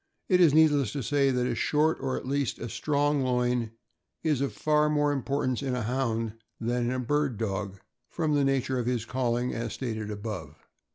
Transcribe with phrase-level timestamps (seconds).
[0.29, 3.69] It is needless to say that a short, or at least a strong loin,
[4.23, 7.77] is of far more importance in a Hound than in a bird dog,
[8.09, 10.55] from the nature of his calling, as stated above.